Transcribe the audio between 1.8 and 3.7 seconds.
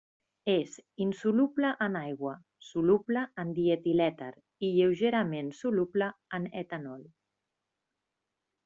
en aigua, soluble en